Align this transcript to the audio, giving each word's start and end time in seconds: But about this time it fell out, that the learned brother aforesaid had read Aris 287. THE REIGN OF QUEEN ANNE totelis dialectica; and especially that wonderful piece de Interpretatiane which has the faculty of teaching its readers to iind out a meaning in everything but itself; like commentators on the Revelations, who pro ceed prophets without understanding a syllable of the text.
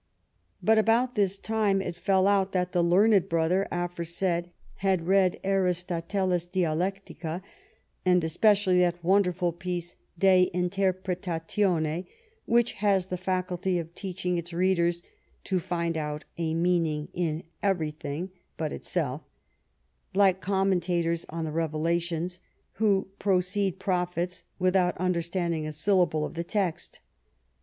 But 0.63 0.79
about 0.79 1.13
this 1.13 1.37
time 1.37 1.79
it 1.79 1.95
fell 1.95 2.27
out, 2.27 2.53
that 2.53 2.71
the 2.71 2.81
learned 2.83 3.29
brother 3.29 3.67
aforesaid 3.71 4.49
had 4.77 5.05
read 5.05 5.39
Aris 5.45 5.83
287. 5.83 5.83
THE 5.83 5.93
REIGN 5.93 6.01
OF 6.01 6.09
QUEEN 6.09 6.31
ANNE 6.31 6.31
totelis 6.31 6.51
dialectica; 6.51 7.43
and 8.03 8.23
especially 8.23 8.79
that 8.79 9.03
wonderful 9.03 9.51
piece 9.53 9.97
de 10.17 10.49
Interpretatiane 10.55 12.07
which 12.47 12.71
has 12.71 13.05
the 13.05 13.17
faculty 13.17 13.77
of 13.77 13.93
teaching 13.93 14.39
its 14.39 14.51
readers 14.51 15.03
to 15.43 15.59
iind 15.59 15.95
out 15.97 16.25
a 16.35 16.55
meaning 16.55 17.09
in 17.13 17.43
everything 17.61 18.31
but 18.57 18.73
itself; 18.73 19.21
like 20.15 20.41
commentators 20.41 21.27
on 21.29 21.45
the 21.45 21.51
Revelations, 21.51 22.39
who 22.71 23.07
pro 23.19 23.37
ceed 23.39 23.77
prophets 23.77 24.45
without 24.57 24.97
understanding 24.97 25.67
a 25.67 25.71
syllable 25.71 26.25
of 26.25 26.33
the 26.33 26.43
text. 26.43 27.01